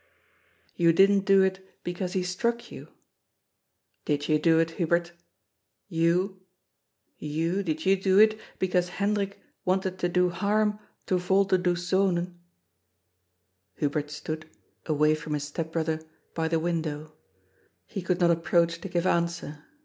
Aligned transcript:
You 0.75 0.93
didn't 0.93 1.25
do 1.25 1.43
it, 1.43 1.63
because 1.83 2.13
he 2.13 2.23
struck 2.23 2.71
you? 2.71 2.87
Did 4.05 4.27
you 4.27 4.39
do 4.39 4.57
it, 4.57 4.71
Hubert, 4.81 5.11
you— 5.89 6.41
^you, 7.21 7.63
did 7.63 7.85
you 7.85 8.01
do 8.01 8.17
it, 8.17 8.39
because 8.57 8.89
Hendrik 8.97 9.39
wanted 9.63 9.99
to 9.99 10.09
do 10.09 10.31
harm 10.31 10.79
to 11.05 11.17
Volderdoes 11.19 11.87
Zonen?" 11.87 12.33
Hubert 13.75 14.09
stood— 14.09 14.49
away 14.87 15.13
from 15.13 15.35
his 15.35 15.43
step 15.43 15.71
brother— 15.71 15.99
by 16.33 16.47
the 16.47 16.57
win 16.59 16.81
dow. 16.81 17.13
He 17.85 18.01
could 18.01 18.19
not 18.19 18.31
approach 18.31 18.81
to 18.81 18.89
give 18.89 19.05
answer. 19.05 19.65